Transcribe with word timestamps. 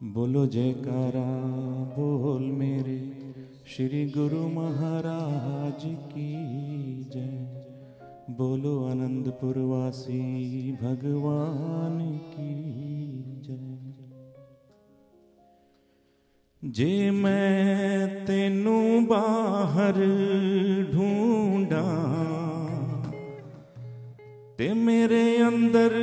ਬੋਲੋ 0.00 0.44
ਜੈਕਾਰਾ 0.46 1.24
ਬੋਲ 1.96 2.42
ਮੇਰੇ 2.52 2.98
ਸ੍ਰੀ 3.66 4.04
ਗੁਰੂ 4.08 4.48
ਮਹਾਰਾਜ 4.48 5.86
ਕੀ 6.14 7.04
ਜੈ 7.14 7.26
ਬੋਲੋ 8.30 8.74
ਆਨੰਦਪੁਰ 8.86 9.58
ਵਾਸੀ 9.58 10.76
ਭਗਵਾਨ 10.82 11.98
ਕੀ 12.30 12.52
ਜੈ 13.42 13.58
ਜੇ 16.62 17.10
ਮੈਂ 17.10 18.08
ਤੈਨੂੰ 18.26 19.06
ਬਾਹਰ 19.06 19.98
ਢੂੰਡਾਂ 20.92 21.84
ਤੇ 24.58 24.72
ਮੇਰੇ 24.74 25.26
ਅੰਦਰ 25.48 25.98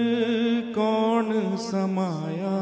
ਕੌਣ 0.75 1.55
ਸਮਾਇਆ 1.57 2.55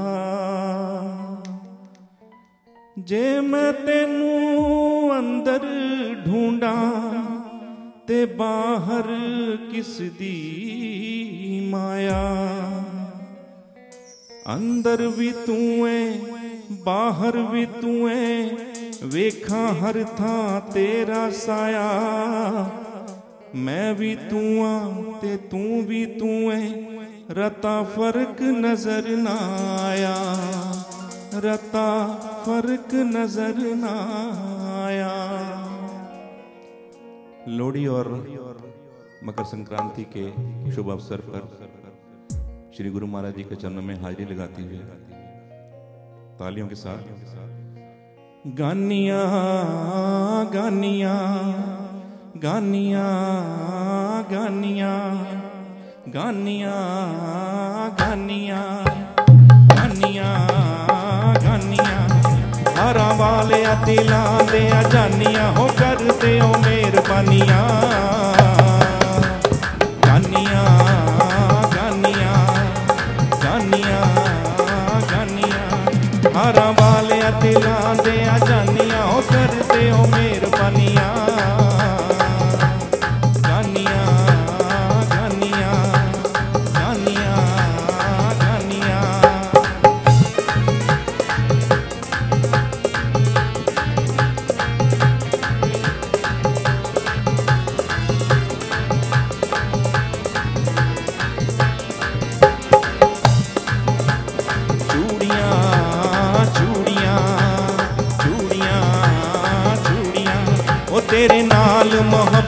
ਜੇ 2.97 3.39
ਮੈਂ 3.41 3.71
ਤੈਨੂੰ 3.73 5.17
ਅੰਦਰ 5.19 5.59
ਢੂੰਡਾਂ 6.25 7.23
ਤੇ 8.07 8.25
ਬਾਹਰ 8.25 9.07
ਕਿਸ 9.71 9.97
ਦੀ 10.19 11.67
ਮਾਇਆ, 11.69 12.21
ਅੰਦਰ 14.55 15.07
ਵੀ 15.07 15.31
ਤੂੰ 15.45 15.89
ਏ, 15.89 16.13
ਬਾਹਰ 16.83 17.37
ਵੀ 17.51 17.65
ਤੂੰ 17.81 18.09
ਏ, 18.11 18.49
ਵੇਖਾਂ 19.03 19.67
ਹਰ 19.75 20.03
ਥਾਂ 20.17 20.61
ਤੇਰਾ 20.73 21.29
ਸਾਇਆ। 21.29 22.69
ਮੈਂ 23.55 23.93
ਵੀ 23.93 24.15
ਤੂੰ 24.29 24.65
ਆ 24.65 24.79
ਤੇ 25.21 25.35
ਤੂੰ 25.51 25.81
ਵੀ 25.85 26.05
ਤੂੰ 26.05 26.53
ਏ, 26.53 26.71
ਰਤਾ 27.31 27.81
ਫ਼ਰਕ 27.95 28.41
ਨਜ਼ਰ 28.41 29.09
ਨਾ 29.17 29.37
ਆਇਆ। 29.81 30.15
रता 31.35 31.87
फ़र्क 32.45 32.93
नज़र 32.93 33.57
ना 33.75 33.93
आया। 34.77 35.13
लोहड़ी 37.49 37.85
और 37.87 38.07
मकर 39.23 39.43
संक्रांति 39.45 40.03
के 40.15 40.25
शुभ 40.71 40.89
अवसर 40.91 41.19
पर 41.27 41.41
श्री 42.77 42.89
गुरु 42.89 43.07
महाराज 43.07 43.35
जी 43.35 43.43
के 43.43 43.55
चरणों 43.55 43.81
में 43.81 43.95
हाजिरी 44.01 44.33
लगाती 44.33 44.63
हुई 44.63 44.77
तालियों 46.39 46.67
के 46.67 46.75
साथ 46.75 47.01
गानिया 48.57 49.21
गानिया 50.53 51.13
गानिया 52.37 53.05
गानिया 54.31 54.93
गानिया 56.07 56.73
गानिया। 57.99 58.61
ਵਾਲਿਆ 63.43 63.73
ਦਿਲਾਂ 63.85 64.43
ਦੇ 64.51 64.59
ਆ 64.71 64.81
ਜਾਨੀਆਂ 64.83 65.51
ਹੋ 65.51 65.67
ਕਰਦੇ 65.79 66.39
ਓ 66.41 66.47
ਮਿਹਰਬਾਨੀਆਂ। 66.65 67.57
ਗਾਨੀਆਂ 70.07 70.63
ਗਾਨੀਆਂ 71.75 72.35
ਗਾਨੀਆਂ 73.43 74.05
ਗਾਨੀਆਂ 75.11 75.65
ਹਾਰਾਂ 76.35 76.71
ਵਾਲਿਆ 76.73 77.31
ਦਿਲਾਂ 77.41 77.95
ਦੇ 78.03 78.23
ਆ 78.25 78.37
ਜਾਨੀਆਂ 78.47 79.05
ਹੋ 79.05 79.21
ਕਰਦੇ 79.31 79.91
ਓ 79.91 80.05
ਮਿਹਰਬਾਨੀਆਂ। 80.07 81.12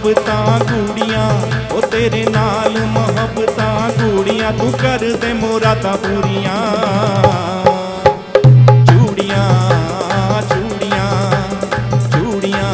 ਮੁਹੱਬਤਾਂ 0.05 0.59
ਗੂੜੀਆਂ, 0.59 1.29
ਉਹ 1.71 1.81
ਤੇਰੇ 1.81 2.25
ਨਾਲ 2.25 2.77
ਮੁਹੱਬਤਾਂ 2.85 3.89
ਗੂੜੀਆਂ, 3.91 4.51
ਤੂੰ 4.51 4.71
ਕਰ 4.71 4.99
ਦੇ 5.21 5.31
ਮੁਰਾਦਾਂ 5.33 5.95
ਪੂਰੀਆਂ। 5.97 6.57
ਚੂੜੀਆਂ 8.85 9.47
ਚੂੜੀਆਂ 10.41 11.09
ਚੂੜੀਆਂ 12.11 12.69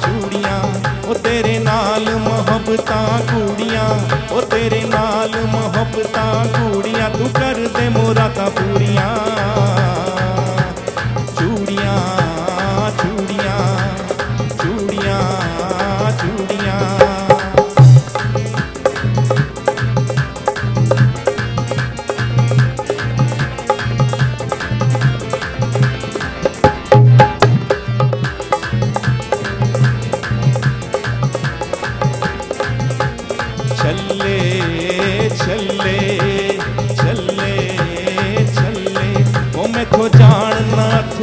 ਚੂੜੀਆਂ, 0.00 0.60
ਉਹ 1.04 1.14
ਤੇਰੇ 1.14 1.58
ਨਾਲ 1.58 2.10
ਮੁਹੱਬਤਾਂ 2.18 3.06
ਗੂੜੀਆਂ, 3.32 3.88
ਉਹ 4.30 4.42
ਤੇਰੇ 4.42 4.82
ਨਾਲ 4.84 5.40
ਮੁਹੱਬਤਾਂ 5.46 6.44
ਗੂੜੀਆਂ, 6.58 7.10
ਤੂੰ 7.10 7.28
ਕਰ 7.28 7.68
ਦੇ 7.78 7.88
ਮੁਰਾਦਾਂ 7.88 8.50
ਪੂਰੀਆਂ। 8.50 9.31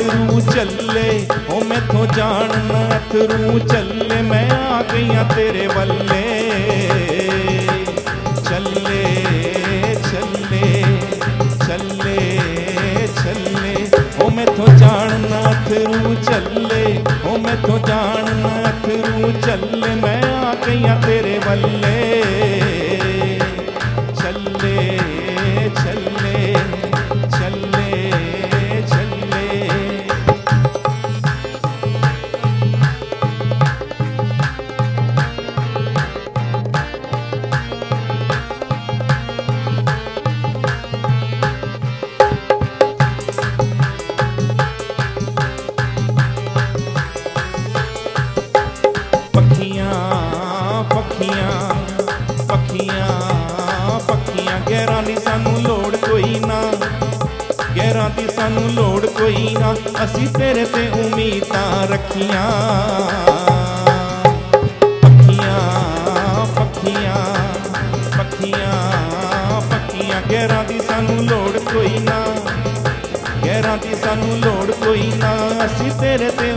ਅਥਰੂ 0.09 0.40
ਚੱਲੇ, 0.42 1.28
ਉਹ 1.50 1.64
ਮੈਥੋਂ 1.66 2.06
ਜਾਣ 2.08 2.50
ਨਾ 2.68 2.80
ਅਥਰੂ 2.96 3.59
ਚੱਲੇ, 3.59 4.22
ਮੈਂ 4.22 4.50
ਆ 4.52 4.81
ਗਈਆਂ 4.94 5.24
ਤੇਰੇ 5.25 5.68
ਵੱਲੇ। 5.68 6.24
ਛੱਲੇ 8.44 9.03
ਛੱਲੇ 10.03 10.84
ਛੱਲੇ 11.66 12.40
ਛੱਲੇ 13.16 13.75
ਉਹ 14.22 14.31
ਮੈਥੋਂ 14.31 14.68
ਜਾਣ 14.78 15.19
ਨਾ 15.30 15.42
ਅਥਰੂ 15.52 16.16
ਚੱਲੇ, 16.24 17.00
ਉਹ 17.25 17.38
ਮੈਥੋਂ 17.38 17.80
ਜਾਣ 17.88 18.36
ਨਾ 18.36 18.56
ਅਥਰੂ 18.69 19.31
ਚੱਲੇ, 19.46 19.96
ਮੈਂ 19.96 20.22
ਆ 20.34 20.56
ਗਈਆਂ 20.68 21.02
ਤੇਰੇ 21.02 21.40
ਵੱਲੇ। 21.48 21.89
ਗਹਿਰਾਂ 58.00 58.10
ਦੀ 58.18 58.28
ਸਾਨੂੰ 58.36 58.69
ਲੋੜ 58.74 59.06
ਕੋਈ 59.06 59.56
ਨਾ, 59.60 59.74
ਅਸੀਂ 60.04 60.28
ਤੇਰੇ 60.28 60.66
ਤੇ 60.66 60.84
ਉਮੀਦਾਂ 60.90 61.88
ਰੱਖੀਆਂ। 61.88 62.44
ਪੱਖੀਆਂ 65.01 66.46
ਪੱਖੀਆਂ 66.56 67.18
ਪੱਖੀਆਂ 68.18 68.75
ਪੱਖੀਆਂ। 69.62 70.22
ਗਹਿਰਾਂ 70.31 70.63
ਦੀ 70.63 70.80
ਸਾਨੂੰ 70.80 71.18
ਲੋੜ 71.25 71.57
ਕੋਈ 71.74 72.00
ਨਾ, 72.00 72.24
ਗਹਿਰਾਂ 73.46 73.78
ਦੀ 73.78 73.96
ਸਾਨੂੰ 73.96 74.38
ਲੋੜ 74.38 74.72
ਕੋਈ 74.86 75.12
ਨਾ, 75.16 75.36
ਅਸੀਂ 75.66 75.92
ਤੇਰੇ 75.92 76.30
ਤੇ 76.31 76.51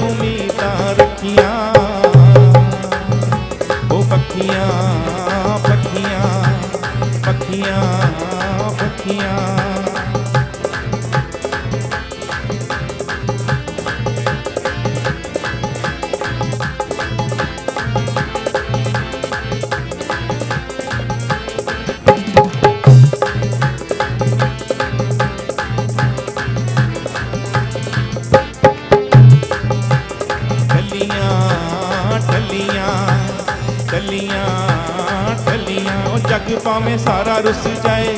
ਜੱਗ 36.33 36.51
ਭਾਵੇਂ 36.65 36.97
ਸਾਰਾ 36.99 37.37
ਰੁੱਸ 37.39 37.67
ਜਾਏ, 37.85 38.15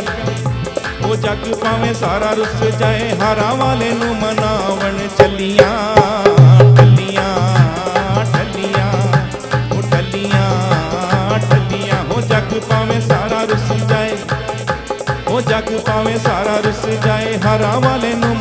ਉਹ 1.05 1.14
ਜੱਗ 1.16 1.46
ਭਾਵੇਂ 1.62 1.93
ਸਾਰਾ 1.94 2.31
ਰੁੱਸ 2.32 2.62
ਜਾਏ, 2.81 3.11
ਹਾਰਾਂ 3.20 3.55
ਵਾਲੇ 3.56 3.88
ਨੂੰ 3.94 4.14
ਮਨਾਵਣ 4.16 4.99
ਚੱਲੀਆਂ 5.19 5.70
ਟੱਲੀਆਂ 6.76 7.25
ਟੱਲੀਆਂ 8.34 8.93
ਉਹ 9.72 9.82
ਟੱਲੀਆਂ 9.90 11.40
ਟੱਲੀਆਂ 11.50 12.02
ਹੋ 12.05 12.20
ਜੱਗ 12.20 12.55
ਭਾਵੇਂ 12.69 13.00
ਸਾਰਾ 13.00 13.43
ਰੁੱਸ 13.50 13.72
ਜਾਏ, 13.88 14.16
ਉਹ 15.28 15.40
ਜੱਗ 15.40 15.76
ਭਾਵੇਂ 15.87 16.19
ਸਾਰਾ 16.19 16.56
ਰੁੱਸ 16.66 16.87
ਜਾਏ, 17.05 17.38
ਹਾਰਾਂ 17.44 17.81
ਵਾਲੇ 17.81 18.14
ਨੂੰ 18.14 18.34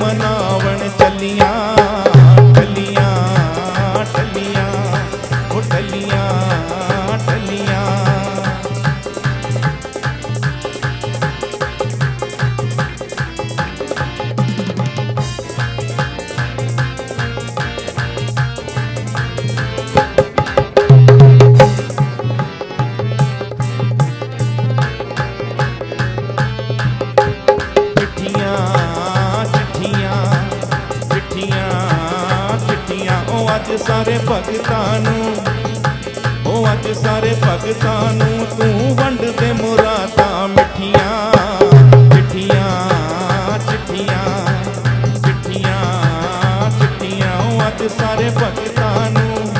ਅੱਜ 33.73 33.81
ਸਾਰੇ 33.81 34.17
ਭਗਤਾਂ 34.29 34.99
ਨੂੰ, 34.99 35.35
ਉਹ 36.45 36.67
ਅੱਜ 36.71 36.87
ਸਾਰੇ 36.97 37.29
ਭਗਤਾਂ 37.43 38.13
ਨੂੰ 38.13 38.45
ਤੂੰ 38.57 38.95
ਵੰਡ 38.95 39.21
ਦੇ 39.39 39.51
ਮੁਰਾਦਾਂ 39.53 40.47
ਮਿੱਠੀਆਂ 40.47 41.31
ਚਿੱਠੀਆਂ 42.11 42.69
ਚਿੱਠੀਆਂ 43.69 44.21
ਚਿੱਠੀਆਂ 45.15 45.81
ਚਿੱਠੀਆਂ। 46.79 47.31
ਉਹ 47.39 47.67
ਅੱਜ 47.67 47.83
ਸਾਰੇ 47.91 48.29
ਭਗਤਾਂ 48.37 49.09
ਨੂੰ, 49.11 49.51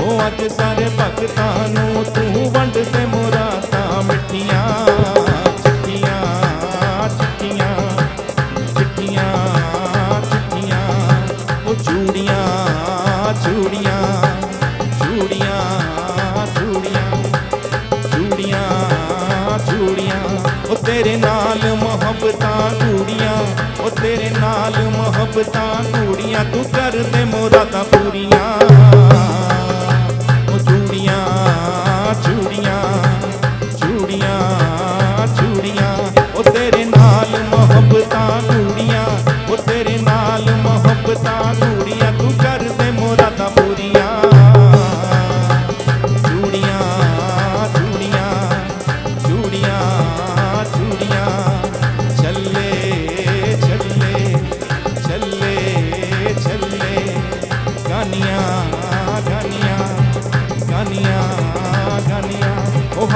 ਉਹ 0.00 0.26
ਅੱਜ 0.26 0.46
ਸਾਰੇ 0.52 0.88
ਭਗਤਾਂ 1.00 1.68
ਨੂੰ 1.68 2.04
ਨਾਲ 25.30 25.42
ਮੁਹੱਬਤਾਂ 25.46 26.06
ਕੂੜੀਆਂ 26.06 26.44
ਤੂੰ 26.44 26.64
ਕਰ 26.64 26.96
ਦੇ 27.12 27.24
ਮੁਰਾਦਾਂ 27.24 27.99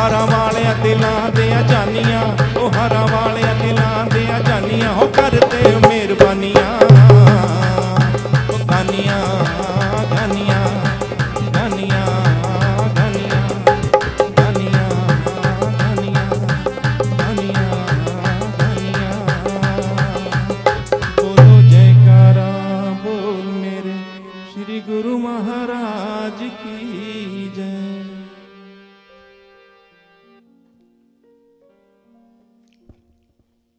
ਹਰਾਂ 0.04 0.26
ਵਾਲਿਆਂ 0.26 0.74
ਦਿਲਾਂ 0.74 1.30
ਦੇ 1.30 1.48
ਜਾਨੀਆਂ 1.68 2.22
ਉਹ 2.56 2.70
ਹਰਾਂ 2.70 3.06
ਵਾਲਿਆਂ 3.08 3.54
ਦਿਲਾਂ 3.54 4.04
ਦੇ 4.06 4.26
ਜਾਨੀਆਂ 4.46 4.92
ਹੋ 4.92 5.06
ਕਰ 5.08 5.38